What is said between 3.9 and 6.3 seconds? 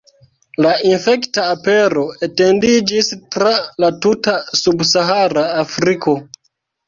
tuta Subsahara Afriko.